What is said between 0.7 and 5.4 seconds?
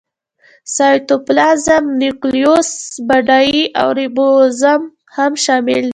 سایټوپلازم، نیوکلیوس باډي او رایبوزوم هم